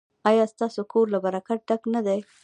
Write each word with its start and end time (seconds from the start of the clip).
ایا 0.29 0.45
ستاسو 0.53 0.81
کور 0.91 1.05
له 1.13 1.19
برکت 1.25 1.59
ډک 1.69 1.81
نه 1.93 2.01
دی؟ 2.05 2.19